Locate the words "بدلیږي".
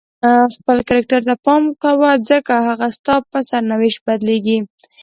4.07-4.57